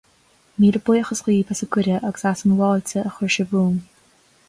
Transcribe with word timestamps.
Míle 0.61 0.79
buíochas 0.87 1.21
daoibh 1.27 1.53
as 1.55 1.63
an 1.67 1.71
gcuireadh 1.75 2.09
agus 2.11 2.27
as 2.33 2.45
an 2.49 2.57
bhfáilte 2.63 3.07
a 3.07 3.15
chuir 3.19 3.35
sibh 3.37 3.57
romham. 3.59 3.81